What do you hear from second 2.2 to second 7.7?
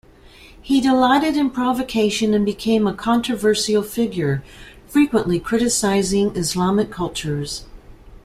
and became a controversial figure, frequently criticizing Islamic cultures.